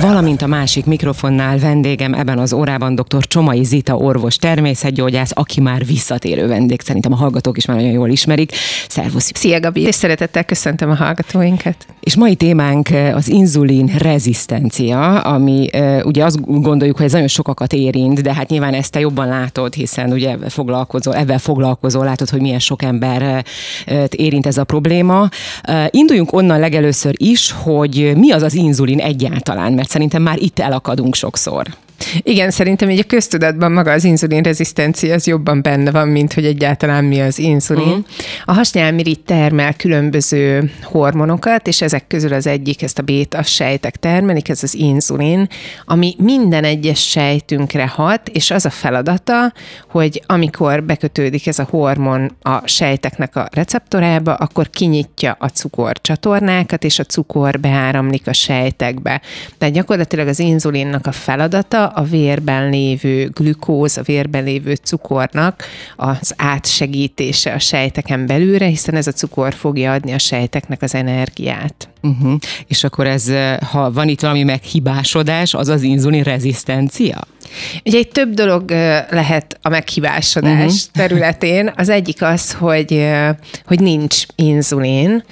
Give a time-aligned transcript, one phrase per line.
[0.00, 3.26] Valamint a másik mikrofonnál vendégem ebben az órában dr.
[3.26, 8.08] Csomai Zita orvos természetgyógyász, aki már visszatérő vendég, szerintem a hallgatók is már nagyon jól
[8.08, 8.52] ismerik.
[8.88, 9.30] Szervusz!
[9.34, 11.86] Szia Gabi, és szeretettel köszöntöm a hallgatóinkat.
[12.00, 15.68] És mai témánk az inzulin rezisztencia, ami
[16.02, 19.74] ugye azt gondoljuk, hogy ez nagyon sokakat érint, de hát nyilván ezt te jobban látod,
[19.74, 23.44] hiszen ugye foglalkozol, ebben foglalkozol, látod, hogy milyen sok ember
[24.10, 25.28] érint ez a probléma.
[25.90, 31.14] Induljunk onnan legelőször is, hogy mi az az inzulin egyáltalán, mert szerintem már itt elakadunk
[31.14, 31.66] sokszor.
[32.22, 36.44] Igen, szerintem így a köztudatban maga az inzulin rezisztencia az jobban benne van, mint hogy
[36.44, 37.88] egyáltalán mi az inzulin.
[37.88, 38.04] Uh-huh.
[38.44, 44.48] A hasnyálmirigy termel különböző hormonokat, és ezek közül az egyik, ezt a béta sejtek termelik,
[44.48, 45.48] ez az inzulin,
[45.84, 49.52] ami minden egyes sejtünkre hat, és az a feladata,
[49.88, 56.98] hogy amikor bekötődik ez a hormon a sejteknek a receptorába, akkor kinyitja a cukorcsatornákat, és
[56.98, 59.20] a cukor beáramlik a sejtekbe.
[59.58, 65.64] Tehát gyakorlatilag az inzulinnak a feladata a vérben lévő glükóz, a vérben lévő cukornak
[65.96, 71.88] az átsegítése a sejteken belülre, hiszen ez a cukor fogja adni a sejteknek az energiát.
[72.06, 72.38] Uh-huh.
[72.66, 73.32] És akkor ez,
[73.70, 77.26] ha van itt valami meghibásodás, az az inzulin rezisztencia?
[77.84, 78.70] Ugye egy több dolog
[79.10, 80.78] lehet a meghibásodás uh-huh.
[80.92, 81.72] területén.
[81.76, 83.08] Az egyik az, hogy,
[83.66, 85.24] hogy nincs inzulin,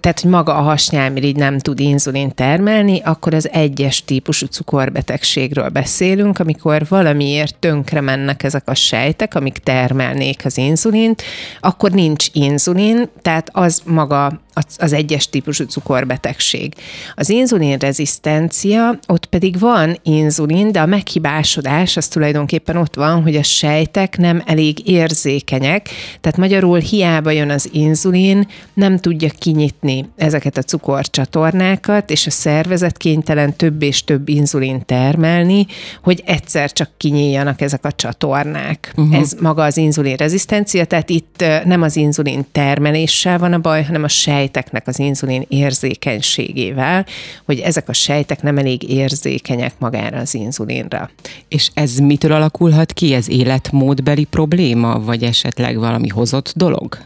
[0.00, 6.38] tehát hogy maga a hasnyálmirigy nem tud inzulin termelni, akkor az egyes típusú cukorbetegségről beszélünk,
[6.38, 11.22] amikor valamiért tönkre mennek ezek a sejtek, amik termelnék az inzulint,
[11.60, 14.40] akkor nincs inzulin, tehát az maga
[14.78, 15.64] az egyes típusú
[16.02, 16.74] cukorbetegség.
[17.14, 23.36] Az inzulin rezisztencia, ott pedig van inzulin, de a meghibásodás az tulajdonképpen ott van, hogy
[23.36, 25.88] a sejtek nem elég érzékenyek,
[26.20, 32.96] tehát magyarul hiába jön az inzulin, nem tudja kinyitni ezeket a cukorcsatornákat, és a szervezet
[32.96, 35.66] kénytelen több és több inzulin termelni,
[36.02, 38.92] hogy egyszer csak kinyíljanak ezek a csatornák.
[38.96, 39.16] Uh-huh.
[39.16, 44.02] Ez maga az inzulin rezisztencia, tehát itt nem az inzulin termeléssel van a baj, hanem
[44.02, 45.44] a sejt sejteknek az inzulin
[45.82, 47.06] érzékenységével,
[47.44, 51.10] hogy ezek a sejtek nem elég érzékenyek magára az inzulinra.
[51.48, 53.14] És ez mitől alakulhat ki?
[53.14, 56.98] Ez életmódbeli probléma, vagy esetleg valami hozott dolog?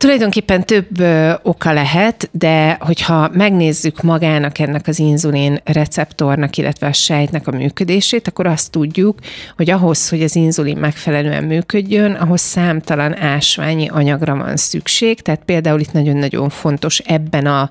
[0.00, 6.92] Tulajdonképpen több ö, oka lehet, de hogyha megnézzük magának ennek az inzulin receptornak, illetve a
[6.92, 9.18] sejtnek a működését, akkor azt tudjuk,
[9.56, 15.80] hogy ahhoz, hogy az inzulin megfelelően működjön, ahhoz számtalan ásványi anyagra van szükség, tehát például
[15.80, 17.70] itt nagyon-nagyon fontos ebben a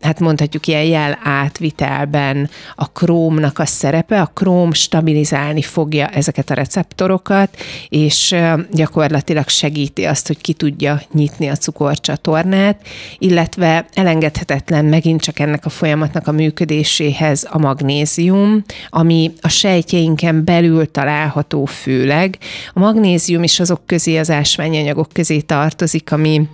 [0.00, 4.20] hát mondhatjuk ilyen jel átvitelben a krómnak a szerepe.
[4.20, 7.56] A króm stabilizálni fogja ezeket a receptorokat,
[7.88, 8.34] és
[8.72, 12.80] gyakorlatilag segíti azt, hogy ki tudja nyitni a cukorcsatornát,
[13.18, 20.90] illetve elengedhetetlen megint csak ennek a folyamatnak a működéséhez a magnézium, ami a sejtjeinken belül
[20.90, 22.38] található főleg.
[22.72, 26.48] A magnézium is azok közé, az ásványanyagok közé tartozik, ami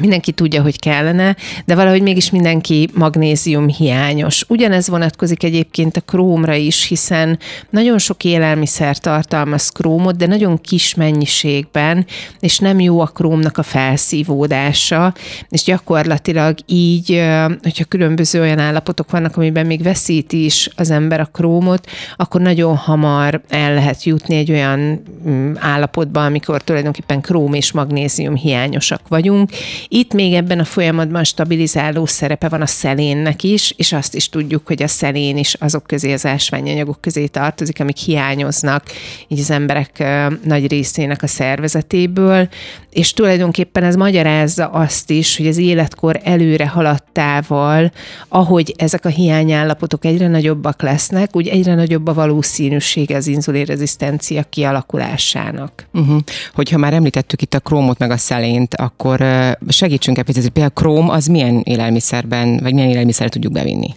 [0.00, 4.44] mindenki tudja, hogy kellene, de valahogy mégis mindenki magnézium hiányos.
[4.48, 7.38] Ugyanez vonatkozik egyébként a krómra is, hiszen
[7.70, 12.06] nagyon sok élelmiszer tartalmaz krómot, de nagyon kis mennyiségben,
[12.40, 15.14] és nem jó a krómnak a felszívódása,
[15.48, 17.22] és gyakorlatilag így,
[17.62, 22.76] hogyha különböző olyan állapotok vannak, amiben még veszíti is az ember a krómot, akkor nagyon
[22.76, 29.50] hamar el lehet jutni egy olyan mm, állapotba, amikor tulajdonképpen króm és magnézium hiányosak vagyunk,
[29.88, 34.66] itt még ebben a folyamatban stabilizáló szerepe van a szelénnek is, és azt is tudjuk,
[34.66, 38.84] hogy a szelén is azok közé, az ásványanyagok közé tartozik, amik hiányoznak
[39.28, 40.04] így az emberek
[40.44, 42.48] nagy részének a szervezetéből,
[42.90, 47.92] és tulajdonképpen ez magyarázza azt is, hogy az életkor előre haladtával,
[48.28, 55.86] ahogy ezek a hiányállapotok egyre nagyobbak lesznek, úgy egyre nagyobb a valószínűsége az inzulinrezisztencia kialakulásának.
[55.92, 56.20] Uh-huh.
[56.54, 59.24] Hogyha már említettük itt a krómot meg a szelént, akkor
[59.74, 63.94] segítsünk egy picit, például króm az milyen élelmiszerben, vagy milyen élelmiszer tudjuk bevinni?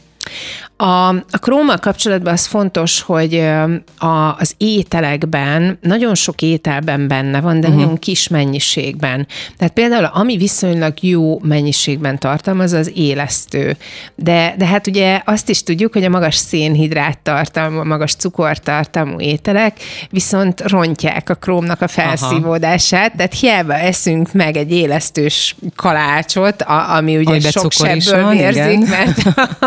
[0.79, 3.43] A, a krómmal kapcsolatban az fontos, hogy
[3.97, 7.81] a, az ételekben nagyon sok ételben benne van, de uh-huh.
[7.81, 9.27] nagyon kis mennyiségben.
[9.57, 13.77] Tehát például ami viszonylag jó mennyiségben tartalmaz, az élesztő.
[14.15, 19.77] De, de hát ugye azt is tudjuk, hogy a magas szénhidrát tartalmú, magas cukortartalmú ételek
[20.09, 23.15] viszont rontják a krómnak a felszívódását, Aha.
[23.17, 29.21] tehát hiába eszünk meg egy élesztős kalácsot, a, ami ugye Amiben sok sebből vérzik, mert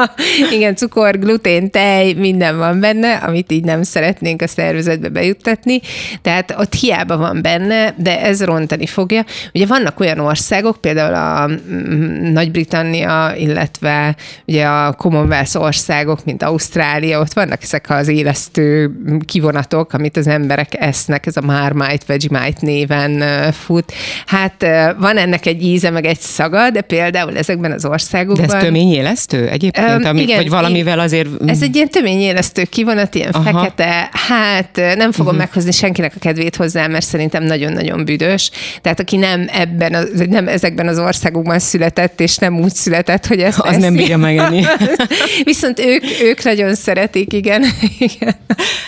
[0.53, 5.81] Igen, cukor, glutén, tej, minden van benne, amit így nem szeretnénk a szervezetbe bejuttatni.
[6.23, 9.25] Tehát ott hiába van benne, de ez rontani fogja.
[9.55, 14.17] Ugye vannak olyan országok, például a mm, Nagy-Britannia, illetve
[14.47, 18.91] ugye a Commonwealth országok, mint Ausztrália, ott vannak ezek az élesztő
[19.25, 23.93] kivonatok, amit az emberek esznek, ez a Marmite, Vegemite néven fut.
[24.27, 24.67] Hát
[24.99, 28.47] van ennek egy íze, meg egy szaga, de például ezekben az országokban...
[28.47, 29.89] De ez töményélesztő egyébként?
[29.89, 31.29] Um, ami, igen, vagy valamivel azért...
[31.47, 33.43] Ez egy ilyen töményélesztő kivonat, ilyen Aha.
[33.43, 35.39] fekete, hát nem fogom uh-huh.
[35.39, 38.51] meghozni senkinek a kedvét hozzá, mert szerintem nagyon-nagyon büdös.
[38.83, 43.41] Tehát aki nem ebben, az, nem ezekben az országokban született, és nem úgy született, hogy
[43.41, 43.81] ezt Az eszi.
[43.81, 44.65] nem bírja megenni.
[45.45, 47.65] Viszont ők, ők nagyon szeretik, igen.
[47.99, 48.35] igen.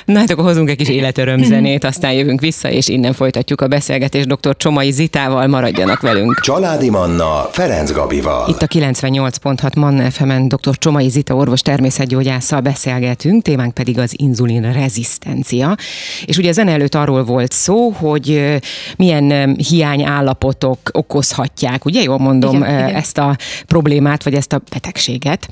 [0.04, 4.26] Na hát akkor hozunk egy kis életörömzenét, aztán jövünk vissza, és innen folytatjuk a beszélgetést
[4.34, 4.56] dr.
[4.56, 6.40] Csomai Zitával, maradjanak velünk.
[6.40, 8.48] Családi Manna Ferenc Gabival.
[8.48, 10.78] Itt a 98.6 Manna FM-en dr.
[10.78, 15.76] Csomai Zita orvos természetgyógyásszal beszélgetünk, témánk pedig az inzulin rezisztencia.
[16.24, 18.58] És ugye ezen előtt arról volt szó, hogy
[18.96, 22.94] milyen hiányállapotok okozhatják, ugye jól mondom, igen, igen.
[22.94, 23.36] ezt a
[23.66, 25.48] problémát, vagy ezt a betegséget.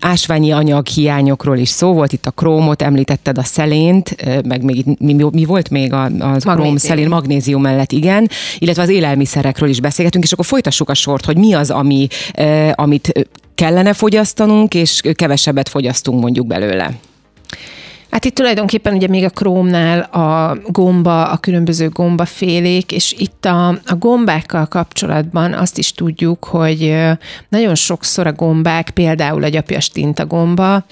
[0.00, 5.16] Ásványi anyag hiányokról is szó volt, itt a krómot említetted, a szelént, meg még mi,
[5.32, 10.24] mi volt még a, a króm, szelén, magnézium mellett, igen, illetve az élelmiszerekről is beszélgetünk,
[10.24, 12.06] és akkor folytassuk a sort, hogy mi az, ami,
[12.72, 16.90] amit kellene fogyasztanunk, és kevesebbet fogyasztunk mondjuk belőle.
[18.10, 23.68] Hát itt tulajdonképpen ugye még a krómnál a gomba, a különböző gombafélék, és itt a,
[23.68, 26.96] a gombákkal kapcsolatban azt is tudjuk, hogy
[27.48, 29.90] nagyon sokszor a gombák, például a gyapjas
[30.26, 30.84] gomba,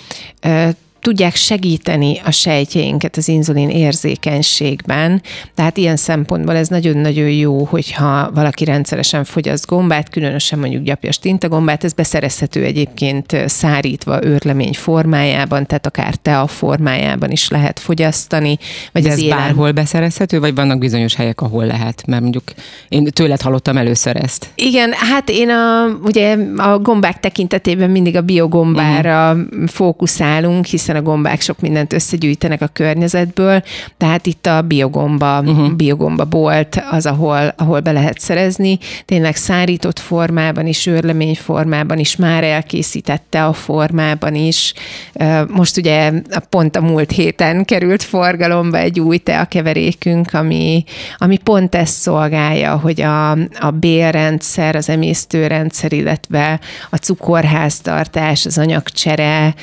[1.02, 5.22] tudják segíteni a sejtjeinket az inzulin érzékenységben.
[5.54, 11.84] Tehát ilyen szempontból ez nagyon-nagyon jó, hogyha valaki rendszeresen fogyaszt gombát, különösen mondjuk gyapjas tintagombát,
[11.84, 18.58] ez beszerezhető egyébként szárítva őrlemény formájában, tehát akár tea formájában is lehet fogyasztani.
[18.93, 19.38] Vagy De ez élen...
[19.38, 22.06] bárhol beszerezhető, vagy vannak bizonyos helyek, ahol lehet?
[22.06, 22.44] Mert mondjuk
[22.88, 24.49] én tőled hallottam először ezt.
[24.54, 29.69] Igen, hát én a, ugye a gombák tekintetében mindig a biogombára uh-huh.
[29.69, 33.62] fókuszálunk, hiszen hiszen a gombák sok mindent összegyűjtenek a környezetből,
[33.97, 35.73] tehát itt a biogomba, uh-huh.
[35.73, 38.79] biogomba bolt az, ahol, ahol be lehet szerezni.
[39.05, 44.75] Tényleg szárított formában is, őrlemény formában is, már elkészítette a formában is.
[45.49, 46.12] Most ugye
[46.49, 50.85] pont a múlt héten került forgalomba egy új teakeverékünk, ami,
[51.17, 53.31] ami pont ezt szolgálja, hogy a,
[53.61, 56.61] a bélrendszer, az emésztőrendszer, illetve
[56.91, 59.55] a cukorháztartás, az anyagcsere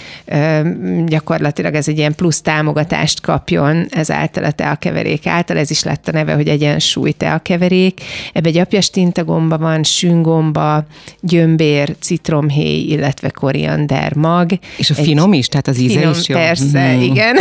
[1.20, 5.58] gyakorlatilag ez egy ilyen plusz támogatást kapjon ezáltal a teakeverék által.
[5.58, 8.02] Ez is lett a neve, hogy egyensúly teakeverék.
[8.34, 10.86] Ebbe gyapjas tintagomba van, süngomba,
[11.22, 14.50] gyömbér, citromhéj, illetve koriander mag.
[14.78, 15.48] És a egy finom is?
[15.48, 16.36] Tehát az íze finom, is jó?
[16.36, 17.02] Persze, mm.
[17.02, 17.36] igen.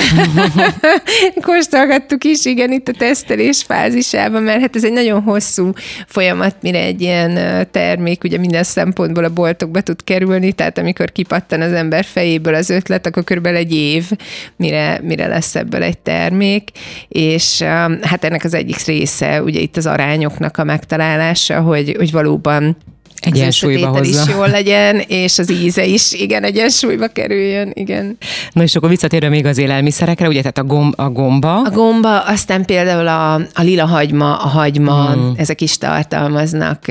[1.47, 5.73] Kóstolgattuk is, igen, itt a tesztelés fázisában, mert hát ez egy nagyon hosszú
[6.07, 11.61] folyamat, mire egy ilyen termék ugye minden szempontból a boltokba tud kerülni, tehát amikor kipattan
[11.61, 14.11] az ember fejéből az ötlet, akkor körülbelül egy év,
[14.57, 16.71] mire, mire lesz ebből egy termék,
[17.09, 22.11] és um, hát ennek az egyik része ugye itt az arányoknak a megtalálása, hogy, hogy
[22.11, 22.77] valóban
[23.21, 24.23] egyensúlyba hozza.
[24.23, 28.17] is jól legyen, és az íze is, igen, egyensúlyba kerüljön, igen.
[28.53, 31.63] Na és akkor visszatérve még az élelmiszerekre, ugye, tehát a, gomb, a gomba.
[31.63, 35.31] A gomba, aztán például a, a lila hagyma, a hagyma, mm.
[35.37, 36.87] ezek is tartalmaznak,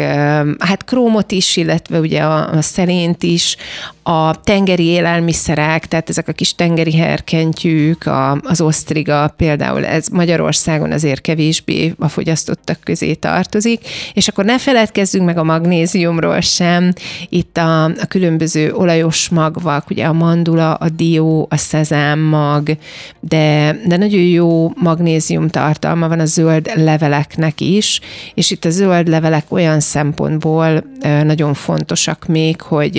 [0.60, 3.58] hát krómot is, illetve ugye a, a szerént is,
[4.10, 10.92] a tengeri élelmiszerek, tehát ezek a kis tengeri herkentyűk, a, az osztriga például, ez Magyarországon
[10.92, 16.94] azért kevésbé a fogyasztottak közé tartozik, és akkor ne feledkezzünk meg a magnéziumról sem,
[17.30, 22.78] itt a, a különböző olajos magvak, ugye a mandula, a dió, a szezámmag,
[23.20, 28.00] de, de nagyon jó magnézium tartalma van a zöld leveleknek is,
[28.34, 30.84] és itt a zöld levelek olyan szempontból
[31.24, 32.96] nagyon fontosak még, hogy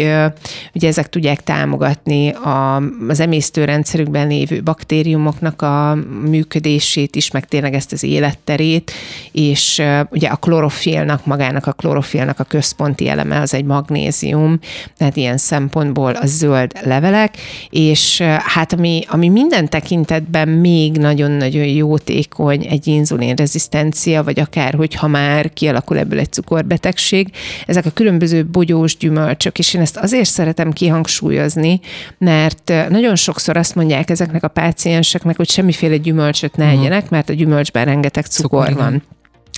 [0.72, 7.74] ugye ez ezek tudják támogatni a, az emésztőrendszerükben lévő baktériumoknak a működését is, meg tényleg
[7.74, 8.92] ezt az életterét,
[9.32, 14.58] és ugye a klorofilnak, magának a klorofilnak a központi eleme az egy magnézium,
[14.96, 17.36] tehát ilyen szempontból a zöld levelek,
[17.70, 25.52] és hát ami, ami minden tekintetben még nagyon-nagyon jótékony egy inzulinrezisztencia, vagy akár, hogyha már
[25.52, 27.30] kialakul ebből egy cukorbetegség,
[27.66, 31.80] ezek a különböző bogyós gyümölcsök, és én ezt azért szeretem ki kihangsúlyozni,
[32.18, 36.78] mert nagyon sokszor azt mondják ezeknek a pácienseknek, hogy semmiféle gyümölcsöt ne mhm.
[36.78, 39.02] egyenek, mert a gyümölcsben rengeteg cukor, cukor van.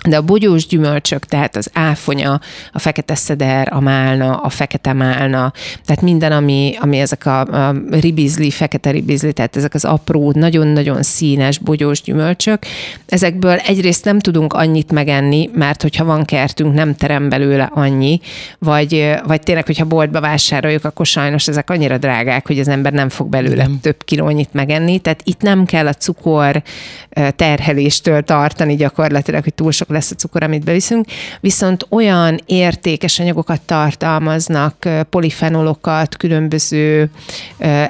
[0.09, 2.41] De a bogyós gyümölcsök, tehát az áfonya,
[2.73, 5.53] a fekete szeder, a málna, a fekete málna,
[5.85, 11.03] tehát minden, ami, ami ezek a, a ribizli, fekete ribizli, tehát ezek az apró, nagyon-nagyon
[11.03, 12.63] színes bogyós gyümölcsök,
[13.07, 18.21] ezekből egyrészt nem tudunk annyit megenni, mert hogyha van kertünk, nem terem belőle annyi,
[18.59, 23.09] vagy, vagy tényleg, hogyha boltba vásároljuk, akkor sajnos ezek annyira drágák, hogy az ember nem
[23.09, 23.79] fog belőle nem.
[23.81, 26.63] több kilónyit megenni, tehát itt nem kell a cukor
[27.37, 31.07] terheléstől tartani gyakorlatilag, hogy túl sok lesz a cukor, amit beviszünk,
[31.41, 37.11] viszont olyan értékes anyagokat tartalmaznak, polifenolokat, különböző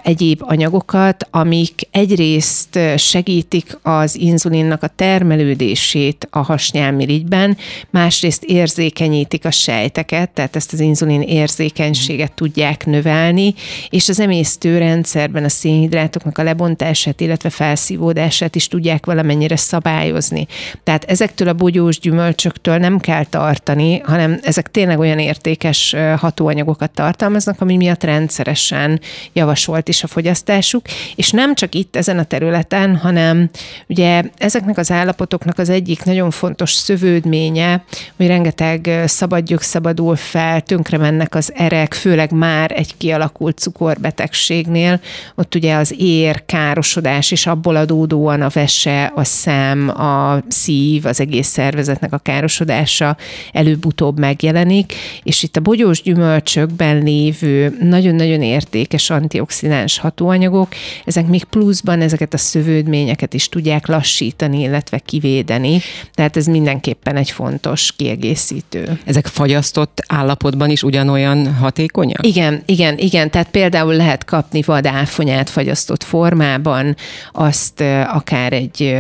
[0.03, 7.57] egyéb anyagokat, amik egyrészt segítik az inzulinnak a termelődését a hasnyálmirigyben,
[7.91, 13.55] másrészt érzékenyítik a sejteket, tehát ezt az inzulin érzékenységet tudják növelni,
[13.91, 20.47] és az emésztőrendszerben a szénhidrátoknak a lebontását, illetve felszívódását is tudják valamennyire szabályozni.
[20.85, 26.91] Tehát ezektől a bogyó hús gyümölcsöktől nem kell tartani, hanem ezek tényleg olyan értékes hatóanyagokat
[26.91, 29.01] tartalmaznak, ami miatt rendszeresen
[29.33, 33.51] javasolt is a fogyasztásuk, és nem csak itt ezen a területen, hanem
[33.89, 37.85] ugye ezeknek az állapotoknak az egyik nagyon fontos szövődménye,
[38.17, 45.01] hogy rengeteg szabadgyök szabadul fel, tönkre mennek az erek, főleg már egy kialakult cukorbetegségnél,
[45.35, 51.21] ott ugye az ér, károsodás, és abból adódóan a vese, a szem, a szív, az
[51.21, 53.17] egész szervezet szervezetnek a károsodása
[53.53, 60.69] előbb-utóbb megjelenik, és itt a bogyós gyümölcsökben lévő nagyon-nagyon értékes antioxidáns hatóanyagok,
[61.05, 65.81] ezek még pluszban ezeket a szövődményeket is tudják lassítani, illetve kivédeni,
[66.15, 68.99] tehát ez mindenképpen egy fontos kiegészítő.
[69.05, 72.27] Ezek fagyasztott állapotban is ugyanolyan hatékonyak?
[72.27, 76.97] Igen, igen, igen, tehát például lehet kapni vadáfonyát fagyasztott formában,
[77.33, 78.97] azt akár egy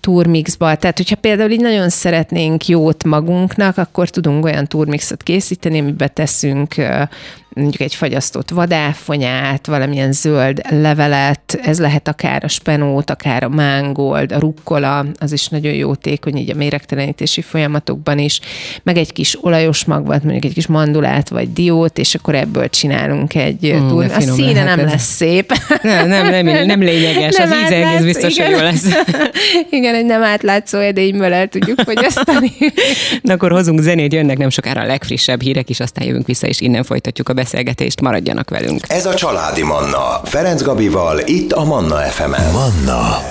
[0.00, 5.78] turmixba, tehát hogyha például így nagyon szeret szeretnénk jót magunknak, akkor tudunk olyan turmixot készíteni,
[5.78, 6.74] amiben teszünk
[7.54, 14.32] mondjuk egy fagyasztott vadáfonyát, valamilyen zöld levelet, ez lehet akár a spenót, akár a mángold,
[14.32, 18.40] a rukkola, az is nagyon jótékony így a méregtelenítési folyamatokban is,
[18.82, 23.34] meg egy kis olajos magvat, mondjuk egy kis mandulát vagy diót, és akkor ebből csinálunk
[23.34, 24.04] egy mm, túl.
[24.04, 24.90] A színe nem ez.
[24.90, 25.52] lesz szép.
[25.82, 28.46] Nem, nem, nem, nem lényeges, nem az íze egész biztos, igen.
[28.46, 28.86] hogy jó lesz.
[29.70, 32.52] igen, egy nem átlátszó edényből el tudjuk fogyasztani.
[33.22, 36.60] Na akkor hozunk zenét, jönnek nem sokára a legfrissebb hírek, és aztán jövünk vissza, és
[36.60, 38.80] innen folytatjuk a beszélgetést, maradjanak velünk.
[38.88, 42.52] Ez a Családi Manna, Ferenc Gabival, itt a Manna FM-en.
[42.52, 43.22] Manna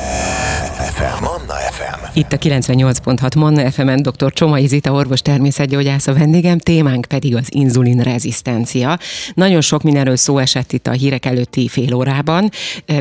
[0.93, 1.38] FM.
[1.79, 2.19] FM.
[2.19, 4.33] Itt a 98.6 Manna FM-en dr.
[4.33, 8.99] Csomai Zita orvos természetgyógyász a vendégem, témánk pedig az inzulin rezisztencia.
[9.33, 12.49] Nagyon sok mindenről szó esett itt a hírek előtti fél órában.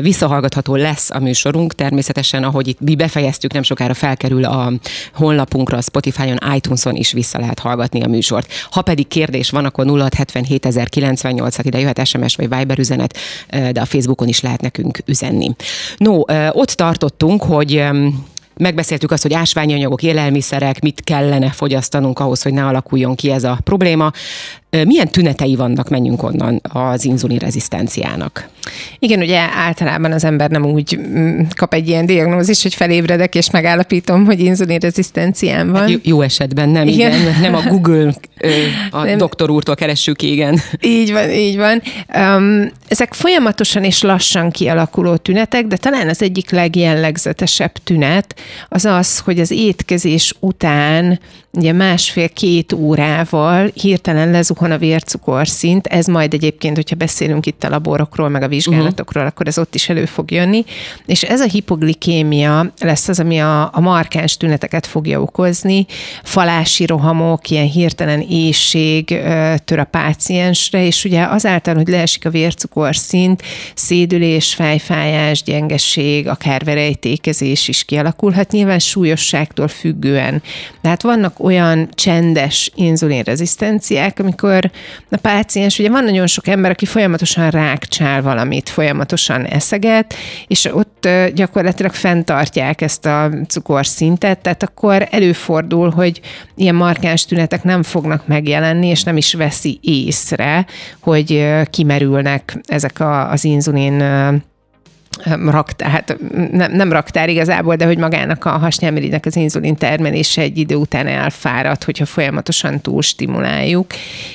[0.01, 4.73] Visszahallgatható lesz a műsorunk, természetesen, ahogy itt mi befejeztük, nem sokára felkerül a
[5.13, 8.51] honlapunkra, a Spotify-on, iTunes-on is vissza lehet hallgatni a műsort.
[8.71, 13.17] Ha pedig kérdés van, akkor 0677 98 ide jöhet SMS vagy Viber üzenet,
[13.71, 15.55] de a Facebookon is lehet nekünk üzenni.
[15.97, 16.19] No,
[16.51, 17.83] ott tartottunk, hogy
[18.59, 23.43] Megbeszéltük azt, hogy ásványi anyagok, élelmiszerek, mit kellene fogyasztanunk ahhoz, hogy ne alakuljon ki ez
[23.43, 24.11] a probléma.
[24.69, 28.49] Milyen tünetei vannak, menjünk onnan az inzulin rezisztenciának?
[28.99, 33.49] Igen, ugye általában az ember nem úgy mm, kap egy ilyen diagnózis, hogy felébredek és
[33.49, 35.81] megállapítom, hogy inzulin rezisztenciám van.
[35.81, 37.19] Hát jó, jó esetben nem, igen.
[37.19, 37.41] igen.
[37.41, 38.13] Nem a Google,
[38.91, 39.17] a nem.
[39.17, 40.59] doktor úrtól keressük, igen.
[40.81, 41.81] Így van, így van.
[42.17, 48.35] Um, ezek folyamatosan és lassan kialakuló tünetek, de talán az egyik legjellegzetesebb tünet
[48.69, 51.19] az az, hogy az étkezés után
[51.51, 58.29] ugye másfél-két órával hirtelen lezuhan a vércukorszint, ez majd egyébként, hogyha beszélünk itt a laborokról,
[58.29, 59.33] meg a vizsgálatokról, uh-huh.
[59.35, 60.63] akkor ez ott is elő fog jönni,
[61.05, 65.85] és ez a hipoglikémia lesz az, ami a, a markáns tüneteket fogja okozni,
[66.23, 69.05] falási rohamok, ilyen hirtelen éjség
[69.65, 73.41] tör a páciensre, és ugye azáltal, hogy leesik a vércukorszint,
[73.75, 80.41] szédülés, fejfájás, gyengeség, akár verejtékezés is kialakulhat, nyilván súlyosságtól függően.
[80.81, 84.48] Tehát vannak olyan csendes inzulinrezisztenciák, amikor
[85.09, 90.13] a páciens, ugye van nagyon sok ember, aki folyamatosan rákcsál valamit, folyamatosan eszeget,
[90.47, 96.21] és ott gyakorlatilag fenntartják ezt a cukorszintet, tehát akkor előfordul, hogy
[96.55, 100.65] ilyen markáns tünetek nem fognak megjelenni, és nem is veszi észre,
[100.99, 104.03] hogy kimerülnek ezek a, az inzulin
[105.25, 106.17] raktár, hát
[106.51, 111.07] nem, nem raktár igazából, de hogy magának a hasnyálmirigynek az inzulin termelése egy idő után
[111.07, 113.85] elfárad, hogyha folyamatosan túl stimuláljuk,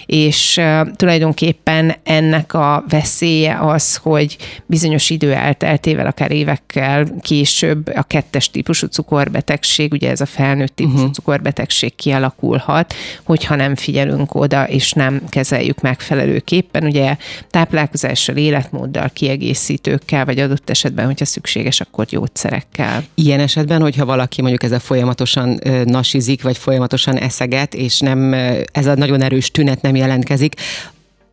[0.06, 4.36] és uh, tulajdonképpen ennek a veszélye az, hogy
[4.66, 10.96] bizonyos idő elteltével, akár évekkel később a kettes típusú cukorbetegség, ugye ez a felnőtt típusú
[10.96, 11.12] uh-huh.
[11.12, 17.16] cukorbetegség kialakulhat, hogyha nem figyelünk oda, és nem kezeljük megfelelőképpen, ugye
[17.50, 23.04] táplálkozással, életmóddal, kiegészítőkkel, vagy adott esetben, hogyha szükséges, akkor gyógyszerekkel.
[23.14, 28.32] Ilyen esetben, hogyha valaki mondjuk ezzel folyamatosan nasizik, vagy folyamatosan eszeget, és nem
[28.72, 30.54] ez a nagyon erős tünet nem jelentkezik,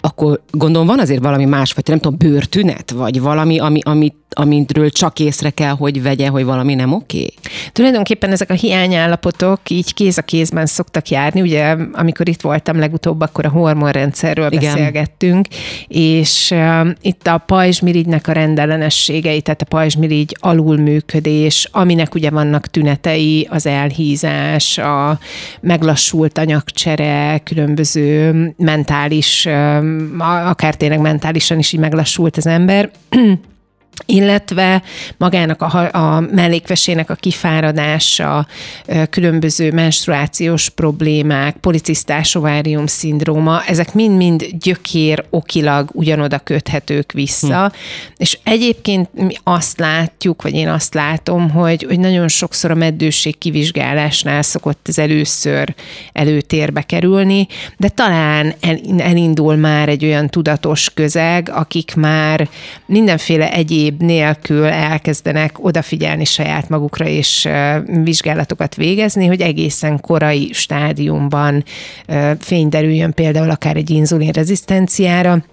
[0.02, 4.90] akkor gondolom van azért valami más, vagy nem tudom, bőrtünet, vagy valami, ami, amit amintről
[4.90, 7.18] csak észre kell, hogy vegye, hogy valami nem oké?
[7.18, 7.34] Okay?
[7.72, 11.42] Tulajdonképpen ezek a hiányállapotok így kéz a kézben szoktak járni.
[11.42, 14.74] Ugye, amikor itt voltam legutóbb, akkor a hormonrendszerről Igen.
[14.74, 15.48] beszélgettünk,
[15.88, 23.48] és uh, itt a pajzsmirigynek a rendellenességei, tehát a pajzsmirigy alulműködés, aminek ugye vannak tünetei,
[23.50, 25.20] az elhízás, a
[25.62, 29.54] meglassult anyagcsere, különböző mentális, uh,
[30.20, 32.92] akár tényleg mentálisan is így meglassult az ember,
[34.06, 34.84] illetve
[35.18, 38.48] magának a, a mellékvesének a kifáradása,
[39.10, 47.74] különböző menstruációs problémák, policisztás ovárium szindróma, ezek mind-mind gyökér okilag ugyanoda köthetők vissza, hm.
[48.18, 53.38] és egyébként mi azt látjuk, vagy én azt látom, hogy, hogy nagyon sokszor a meddőség
[53.38, 55.74] kivizsgálásnál szokott ez először
[56.14, 62.50] előtérbe kerülni, de talán el, elindul már egy olyan tudatos közeg, akik már
[62.86, 67.48] mindenféle egyéb nélkül elkezdenek odafigyelni saját magukra és
[68.04, 71.64] vizsgálatokat végezni, hogy egészen korai stádiumban
[72.40, 75.44] fényderüljön például akár egy inzulinrezisztenciára,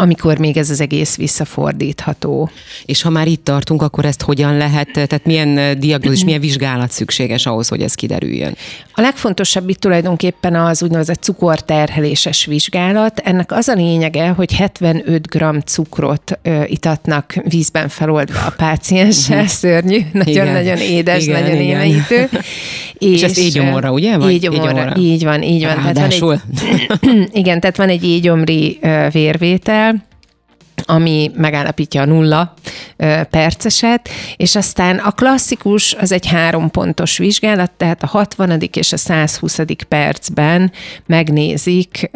[0.00, 2.50] amikor még ez az egész visszafordítható.
[2.84, 7.46] És ha már itt tartunk, akkor ezt hogyan lehet, tehát milyen diagnózis, milyen vizsgálat szükséges
[7.46, 8.56] ahhoz, hogy ez kiderüljön?
[8.94, 13.18] A legfontosabb itt tulajdonképpen az úgynevezett cukorterheléses vizsgálat.
[13.18, 19.46] Ennek az a lényege, hogy 75 g cukrot ö, itatnak vízben feloldva a pácienssel, mhm.
[19.46, 21.80] szörnyű, nagyon-nagyon édes, igen, nagyon igen.
[21.80, 22.28] émeítő.
[22.98, 24.16] És, és ezt égyomorra, ugye?
[24.16, 25.92] Vagy égyomorra, égyomorra, így van, így van.
[25.92, 28.78] Tehát van egy, igen, tehát van egy égyomri
[29.12, 29.89] vérvétel,
[30.90, 32.54] ami megállapítja a nulla
[33.30, 38.60] perceset, és aztán a klasszikus az egy három pontos vizsgálat, tehát a 60.
[38.72, 39.58] és a 120.
[39.88, 40.72] percben
[41.06, 42.10] megnézik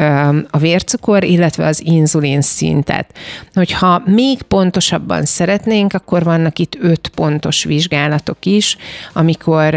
[0.51, 3.19] a vércukor, illetve az inzulin szintet.
[3.55, 8.77] Hogyha még pontosabban szeretnénk, akkor vannak itt öt pontos vizsgálatok is,
[9.13, 9.75] amikor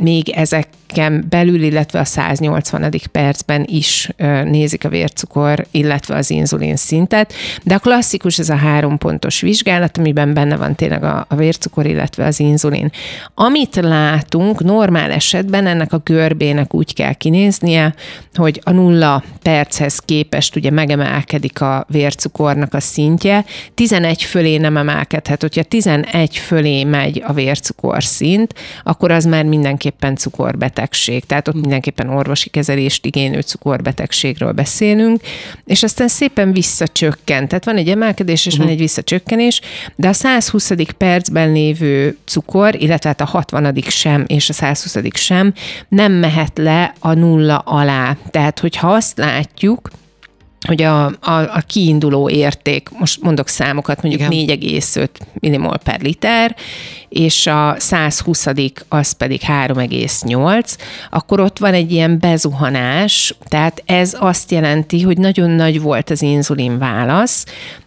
[0.00, 0.68] még ezek
[1.28, 2.92] belül, illetve a 180.
[3.12, 4.10] percben is
[4.44, 9.98] nézik a vércukor, illetve az inzulin szintet, de a klasszikus ez a három pontos vizsgálat,
[9.98, 12.90] amiben benne van tényleg a, a vércukor, illetve az inzulin.
[13.34, 17.94] Amit látunk, normál esetben ennek a görbének úgy kell kinéznie,
[18.34, 23.44] hogy a nulla perchez képest ugye megemelkedik a vércukornak a szintje,
[23.74, 30.16] 11 fölé nem emelkedhet, hogyha 11 fölé megy a vércukor szint, akkor az már mindenképpen
[30.76, 35.20] cukorbetegség, tehát ott mindenképpen orvosi kezelést igénylő cukorbetegségről beszélünk,
[35.64, 38.64] és aztán szépen visszacsökkent, tehát van egy emelkedés és uh-huh.
[38.64, 39.60] van egy visszacsökkenés,
[39.96, 40.72] de a 120.
[40.98, 43.74] percben lévő cukor, illetve hát a 60.
[43.88, 44.96] sem és a 120.
[45.12, 45.52] sem
[45.88, 48.16] nem mehet le a nulla alá.
[48.30, 49.90] Tehát, hogyha azt látjuk,
[50.66, 56.56] hogy a, a, a kiinduló érték, most mondok számokat, mondjuk 4,5 millimol per liter,
[57.08, 58.46] és a 120
[58.88, 60.76] az pedig 3,8,
[61.10, 66.22] akkor ott van egy ilyen bezuhanás, tehát ez azt jelenti, hogy nagyon nagy volt az
[66.22, 67.44] inzulin válasz,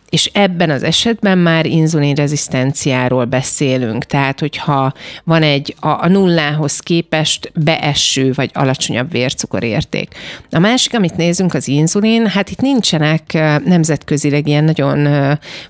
[0.10, 4.04] és ebben az esetben már inzulinrezisztenciáról beszélünk.
[4.04, 4.93] Tehát, hogyha
[5.24, 10.13] van egy a, a nullához képest beeső vagy alacsonyabb vércukorérték.
[10.52, 13.34] A másik, amit nézünk, az inzulin, hát itt nincsenek
[13.65, 15.08] nemzetközileg ilyen nagyon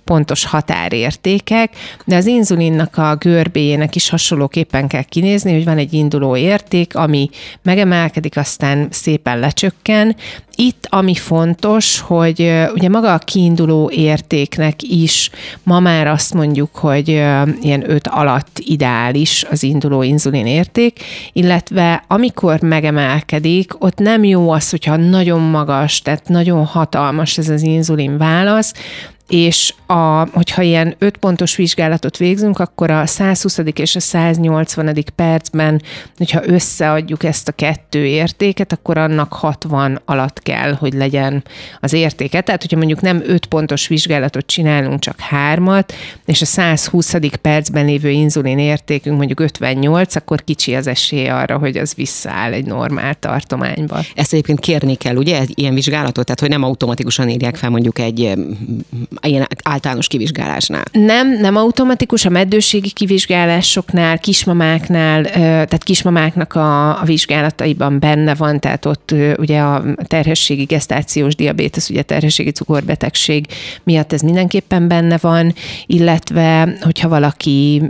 [0.04, 1.74] pontos határértékek,
[2.06, 7.30] de az inzulinnak a görbéjének is hasonlóképpen kell kinézni, hogy van egy induló érték, ami
[7.62, 10.16] megemelkedik, aztán szépen lecsökken,
[10.60, 15.30] itt ami fontos, hogy ugye maga a kiinduló értéknek is
[15.64, 17.08] ma már azt mondjuk, hogy
[17.62, 21.00] ilyen 5 alatt ideális az induló inzulin érték,
[21.34, 27.62] illetve amikor megemelkedik, ott nem jó az, hogyha nagyon magas, tehát nagyon hatalmas ez az
[27.62, 28.74] inzulin válasz,
[29.30, 33.60] és a, hogyha ilyen 5 pontos vizsgálatot végzünk, akkor a 120.
[33.74, 35.04] és a 180.
[35.16, 35.82] percben,
[36.18, 41.44] hogyha összeadjuk ezt a kettő értéket, akkor annak 60 alatt kell, hogy legyen
[41.80, 42.42] az értéke.
[42.42, 45.94] Tehát, hogyha mondjuk nem 5 pontos vizsgálatot csinálunk, csak hármat,
[46.26, 47.16] és a 120.
[47.42, 52.66] percben lévő inzulin értékünk mondjuk 58, akkor kicsi az esély arra, hogy az visszaáll egy
[52.66, 54.00] normál tartományba.
[54.16, 58.38] Ezt egyébként kérni kell, ugye, ilyen vizsgálatot, tehát hogy nem automatikusan írják fel mondjuk egy
[59.28, 60.84] ilyen általános kivizsgálásnál.
[60.92, 68.86] Nem, nem automatikus, a meddőségi kivizsgálásoknál, kismamáknál, tehát kismamáknak a, a vizsgálataiban benne van, tehát
[68.86, 73.46] ott ugye a terhességi gesztációs diabétesz, ugye terhességi cukorbetegség
[73.84, 75.54] miatt ez mindenképpen benne van,
[75.86, 77.84] illetve hogyha valaki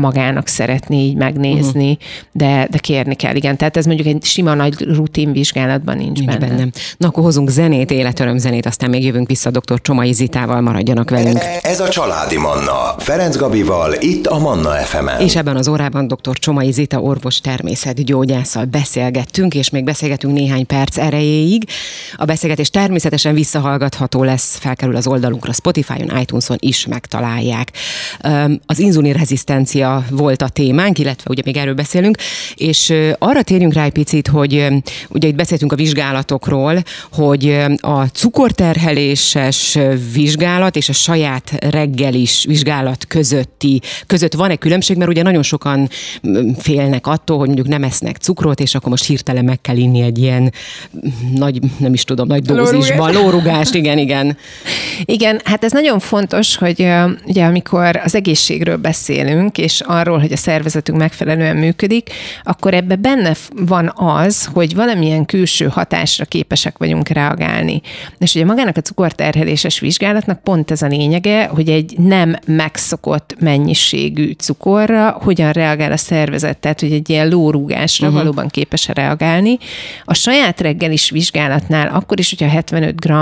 [0.00, 1.98] magának szeretné így megnézni, uh-huh.
[2.32, 3.56] de, de kérni kell, igen.
[3.56, 6.56] Tehát ez mondjuk egy sima nagy rutin vizsgálatban nincs, nincs benne.
[6.56, 6.70] benne.
[6.96, 9.80] Na akkor hozunk zenét, életöröm zenét, aztán még jövünk vissza dr.
[9.80, 11.38] Csomai Zitával, maradjanak velünk.
[11.38, 15.20] E, ez a Családi Manna, Ferenc Gabival, itt a Manna fm -en.
[15.20, 16.32] És ebben az órában dr.
[16.32, 21.64] Csomai Zita orvos természetgyógyásszal beszélgettünk, és még beszélgetünk néhány perc erejéig.
[22.16, 27.72] A beszélgetés természetesen visszahallgatható lesz, felkerül az oldalunkra Spotify-on, iTunes-on is megtalálják.
[28.66, 32.16] Az inzulin rezisztencia volt a témánk, illetve ugye még erről beszélünk,
[32.54, 34.66] és arra térjünk rá egy picit, hogy
[35.08, 36.82] ugye itt beszéltünk a vizsgálatokról,
[37.12, 39.78] hogy a cukorterheléses
[40.12, 45.88] vizsgálat és a saját reggelis vizsgálat közötti, között van-e különbség, mert ugye nagyon sokan
[46.58, 50.18] félnek attól, hogy mondjuk nem esznek cukrot, és akkor most hirtelen meg kell inni egy
[50.18, 50.52] ilyen
[51.34, 54.36] nagy, nem is tudom, nagy dózisban, lórugást, igen, igen.
[55.04, 56.88] Igen, hát ez nagyon fontos, hogy
[57.26, 62.10] ugye amikor az egészségről beszélünk, és arról, hogy a szervezetünk megfelelően működik,
[62.42, 67.80] akkor ebbe benne van az, hogy valamilyen külső hatásra képesek vagyunk reagálni.
[68.18, 74.30] És ugye magának a cukorterheléses vizsgálatnak pont ez a lényege, hogy egy nem megszokott mennyiségű
[74.30, 78.22] cukorra hogyan reagál a szervezet, tehát hogy egy ilyen lórúgásra uh-huh.
[78.22, 79.58] valóban képes reagálni.
[80.04, 83.12] A saját reggelis vizsgálatnál, akkor is, hogyha 75 g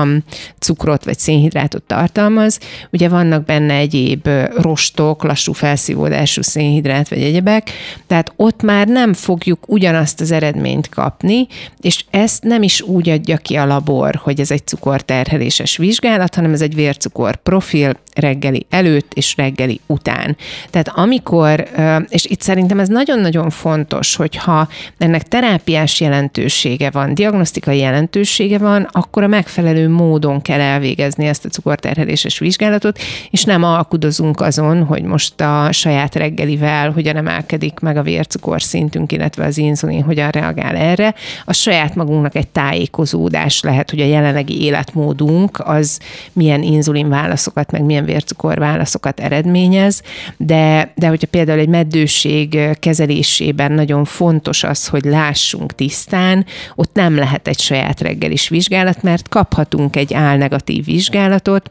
[0.59, 2.59] cukrot vagy szénhidrátot tartalmaz,
[2.93, 7.71] ugye vannak benne egyéb rostok, lassú felszívódású szénhidrát vagy egyebek,
[8.07, 11.47] tehát ott már nem fogjuk ugyanazt az eredményt kapni,
[11.81, 16.53] és ezt nem is úgy adja ki a labor, hogy ez egy cukorterheléses vizsgálat, hanem
[16.53, 20.37] ez egy vércukor profil reggeli előtt és reggeli után.
[20.71, 21.69] Tehát amikor,
[22.09, 24.69] és itt szerintem ez nagyon-nagyon fontos, hogyha
[24.99, 31.49] ennek terápiás jelentősége van, diagnosztikai jelentősége van, akkor a megfelelő módon kell elvégezni ezt a
[31.49, 32.99] cukorterheléses vizsgálatot,
[33.31, 39.13] és nem alkudozunk azon, hogy most a saját reggelivel hogyan emelkedik meg a vércukor szintünk,
[39.13, 41.15] illetve az inzulin hogyan reagál erre.
[41.45, 45.99] A saját magunknak egy tájékozódás lehet, hogy a jelenlegi életmódunk az
[46.33, 50.03] milyen inzulin válaszokat, meg milyen vércukor válaszokat eredményez,
[50.37, 57.17] de, de hogyha például egy meddőség kezelésében nagyon fontos az, hogy lássunk tisztán, ott nem
[57.17, 61.71] lehet egy saját reggelis vizsgálat, mert kaphatunk egy álnegatív vizsgálatot,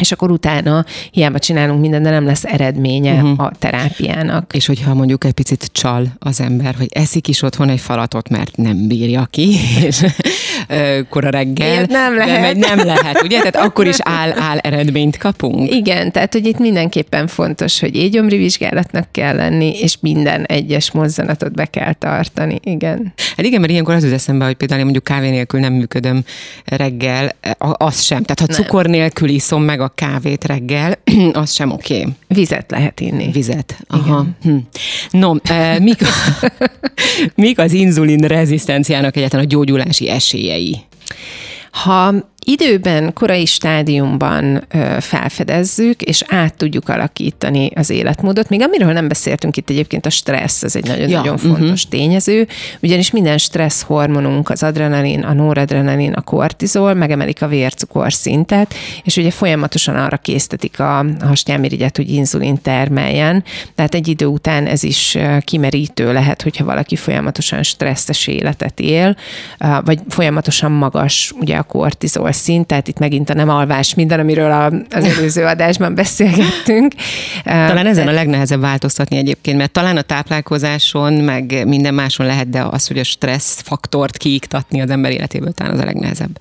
[0.00, 3.40] és akkor utána hiába csinálunk mindent, de nem lesz eredménye uh-huh.
[3.40, 4.52] a terápiának.
[4.54, 8.56] És hogyha mondjuk egy picit csal az ember, hogy eszik is otthon egy falatot, mert
[8.56, 10.04] nem bírja ki, és
[11.08, 11.72] kora reggel.
[11.72, 12.40] Ilyet nem lehet.
[12.40, 13.38] Megy, nem lehet, ugye?
[13.38, 15.74] Tehát akkor is áll, áll eredményt kapunk.
[15.74, 21.52] Igen, tehát hogy itt mindenképpen fontos, hogy égyomri vizsgálatnak kell lenni, és minden egyes mozzanatot
[21.52, 22.60] be kell tartani.
[22.64, 23.12] Igen.
[23.16, 26.24] Hát igen, mert ilyenkor az az eszembe, hogy például én mondjuk kávé nélkül nem működöm
[26.64, 28.22] reggel, az sem.
[28.22, 28.56] Tehát ha nem.
[28.56, 30.98] cukor nélkül iszom meg a kávét reggel,
[31.32, 31.98] az sem oké.
[31.98, 32.12] Okay.
[32.28, 33.30] Vizet lehet inni.
[33.30, 33.76] Vizet.
[33.86, 34.26] Aha.
[34.42, 34.56] Hm.
[35.10, 35.34] No,
[35.78, 35.98] mik,
[37.34, 40.08] mik az inzulin rezisztenciának egyáltalán a gyógyulási
[40.62, 40.86] esélyei?
[41.70, 42.14] Ha
[42.44, 44.66] időben, korai stádiumban
[45.00, 48.48] felfedezzük, és át tudjuk alakítani az életmódot.
[48.48, 51.90] Még amiről nem beszéltünk itt egyébként a stressz, ez egy nagyon-nagyon ja, fontos uh-huh.
[51.90, 52.48] tényező,
[52.80, 58.74] ugyanis minden stressz hormonunk, az adrenalin, a noradrenalin, a kortizol megemelik a vércukor szintet,
[59.04, 64.82] és ugye folyamatosan arra késztetik a hasnyálmirigyet, hogy inzulin termeljen, tehát egy idő után ez
[64.82, 69.16] is kimerítő lehet, hogyha valaki folyamatosan stresszes életet él,
[69.84, 74.50] vagy folyamatosan magas ugye a kortizol szint, tehát itt megint a nem alvás minden, amiről
[74.50, 76.92] a, az előző adásban beszélgettünk.
[77.44, 82.62] Talán ezen a legnehezebb változtatni egyébként, mert talán a táplálkozáson, meg minden máson lehet, de
[82.62, 86.38] az, hogy a stressz faktort kiiktatni az ember életéből, talán az a legnehezebb.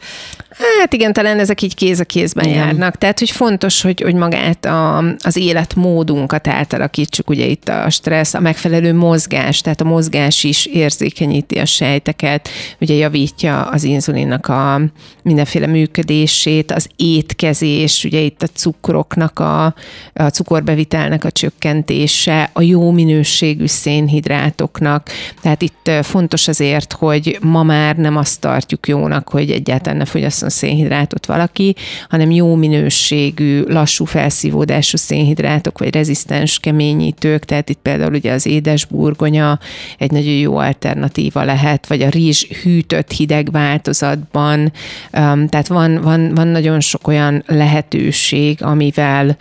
[0.58, 2.58] Hát igen, talán ezek így kéz a kézben igen.
[2.58, 2.98] járnak.
[2.98, 8.40] Tehát, hogy fontos, hogy, hogy magát a, az életmódunkat átalakítsuk, ugye itt a stressz, a
[8.40, 14.82] megfelelő mozgás, tehát a mozgás is érzékenyíti a sejteket, ugye javítja az inzulinnak a
[15.24, 19.66] mindenféle mű működését, az étkezés, ugye itt a cukroknak, a,
[20.14, 25.10] a cukorbevitelnek a csökkentése, a jó minőségű szénhidrátoknak.
[25.42, 30.06] Tehát itt fontos azért, hogy ma már nem azt tartjuk jónak, hogy egyáltalán ne
[30.42, 31.76] fogyasszon szénhidrátot valaki,
[32.10, 39.60] hanem jó minőségű, lassú felszívódású szénhidrátok, vagy rezisztens keményítők, tehát itt például ugye az édesburgonya
[39.98, 44.72] egy nagyon jó alternatíva lehet, vagy a rizs hűtött hideg változatban,
[45.12, 49.38] tehát van, van, van nagyon sok olyan lehetőség, amivel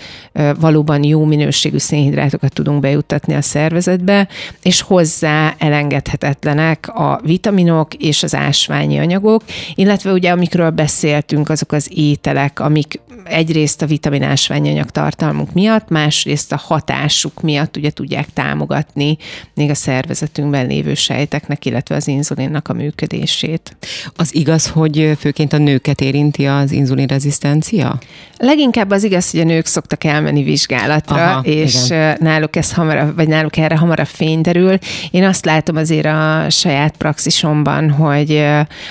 [0.60, 4.28] valóban jó minőségű szénhidrátokat tudunk bejuttatni a szervezetbe,
[4.62, 9.42] és hozzá elengedhetetlenek a vitaminok és az ásványi anyagok,
[9.74, 16.52] illetve ugye amikről beszéltünk, azok az ételek, amik egyrészt a vitamin ásványanyag tartalmuk miatt, másrészt
[16.52, 19.16] a hatásuk miatt ugye tudják támogatni
[19.54, 23.76] még a szervezetünkben lévő sejteknek, illetve az inzulinnak a működését.
[24.16, 27.98] Az igaz, hogy főként a nőket érinti az inzulinrezisztencia?
[28.36, 32.16] Leginkább az igaz, hogy a nők szoktak elmenni vizsgálatra, Aha, és igen.
[32.20, 34.78] náluk ez hamarabb, vagy náluk erre hamarabb fény derül.
[35.10, 38.44] Én azt látom azért a saját praxisomban, hogy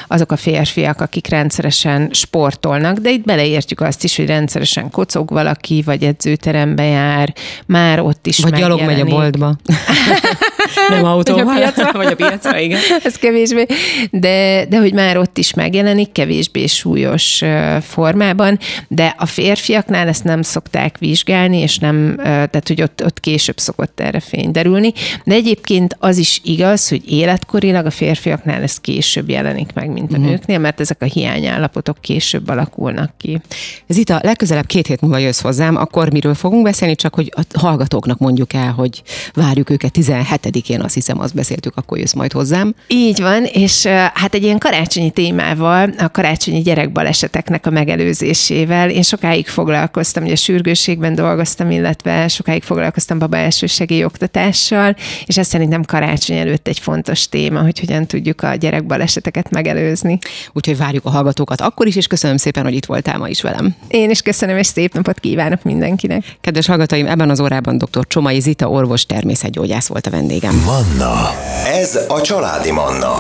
[0.08, 5.82] azok a férfiak, akik rendszeresen sportolnak, de itt beleértjük azt is, hogy rendszeresen kocog valaki,
[5.86, 7.34] vagy edzőterembe jár,
[7.66, 9.56] már ott is Vagy gyalog megy a boltba.
[10.90, 11.44] Nem autóval.
[11.44, 11.92] Vagy a piacra.
[11.92, 12.80] Vagy a piacra, igen.
[13.04, 13.66] Ez kevésbé.
[14.12, 17.42] De, de hogy már ott is megjelenik, kevésbé súlyos
[17.82, 23.58] formában, de a férfiaknál ezt nem szokták vizsgálni, és nem, tehát hogy ott, ott később
[23.58, 24.94] szokott erre fény derülni.
[25.24, 30.16] De egyébként az is igaz, hogy életkorilag a férfiaknál ez később jelenik meg, mint a
[30.16, 30.32] uh-huh.
[30.32, 33.42] nőknél, mert ezek a hiányállapotok később alakulnak ki.
[33.88, 37.34] Ez itt a legközelebb két hét múlva jössz hozzám, akkor miről fogunk beszélni, csak hogy
[37.36, 39.02] a hallgatóknak mondjuk el, hogy
[39.34, 42.76] várjuk őket 17-én, azt hiszem, azt beszéltük, akkor jössz majd hozzám.
[42.88, 49.48] Így van, és hát egy ilyen karácsonyi témával, a karácsonyi gyerekbaleseteknek a megelőzésével én sokáig
[49.48, 56.68] foglalkoztam, ugye sürgőségben dolgoztam, illetve sokáig foglalkoztam baba elsősegély oktatással, és ez szerintem karácsony előtt
[56.68, 60.20] egy fontos téma, hogy hogyan tudjuk a gyerekbaleseteket megelőzni.
[60.54, 63.76] Úgyhogy várjuk a hallgatókat akkor is, és köszönöm szépen, hogy itt voltál ma is velem.
[63.88, 66.24] Én is köszönöm, és szép napot kívánok mindenkinek.
[66.42, 68.08] Kedves hallgatóim, ebben az órában dr.
[68.08, 70.64] Csomai Zita orvos természetgyógyász volt a vendégem.
[70.66, 71.32] Manna.
[71.66, 73.18] Ez a családi Manna.